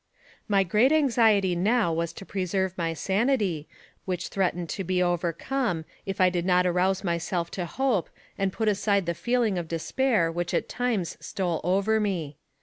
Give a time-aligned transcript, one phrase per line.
[0.47, 3.67] My great anxiety now was to preserve my sanity,
[4.05, 8.67] which threatened to be overcome if I did not arouse myself to hope, and put
[8.67, 12.37] aside the feeling of despair which at times stole over me.